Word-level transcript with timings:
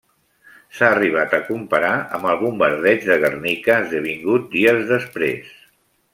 S'ha 0.77 0.87
arribat 0.93 1.35
a 1.37 1.39
comparar 1.49 1.91
amb 2.19 2.25
el 2.31 2.39
bombardeig 2.41 3.07
de 3.11 3.19
Guernica, 3.25 3.77
esdevingut 3.85 4.51
dies 4.57 4.83
després. 4.95 5.55